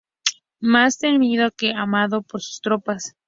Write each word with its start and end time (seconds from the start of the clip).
Más 0.61 0.97
temido 0.97 1.51
que 1.51 1.73
amado 1.75 2.23
por 2.23 2.41
sus 2.41 2.59
tropas. 2.59 3.15